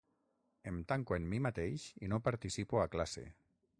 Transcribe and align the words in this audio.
Em 0.71 0.77
tanco 0.91 1.17
en 1.19 1.27
mi 1.33 1.41
mateix 1.47 1.85
i 2.07 2.09
no 2.15 2.21
participo 2.29 2.81
a 2.85 2.89
classe. 2.97 3.29